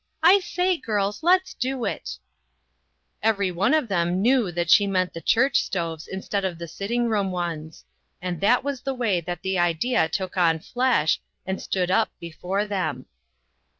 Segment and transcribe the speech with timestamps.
[0.23, 2.17] I say, girls, let's do it!"
[3.21, 7.07] Every one of them knew that she meant the church stoves instead of the sitting
[7.07, 7.85] room ones,
[8.19, 9.77] and that was the way that the INTERRUPTED.
[9.87, 13.05] idea took on flesh, and stood up before them.